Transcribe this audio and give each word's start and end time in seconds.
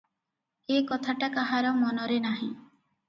ଏ 0.75 0.79
କଥାଟା 0.91 1.29
କାହାର 1.37 1.75
ମନରେ 1.83 2.19
ନାହିଁ। 2.29 2.49